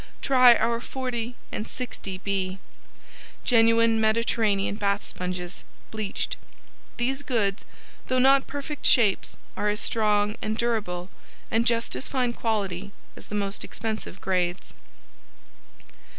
[0.23, 2.57] Try Our 40 and 60 B:
[3.43, 6.37] Genuine Mediterranean Bath Sponges Bleached
[6.97, 7.65] These goods,
[8.07, 11.11] though not perfect shapes, are as strong and durable
[11.51, 14.73] and just as fine quality as the most expensive grades.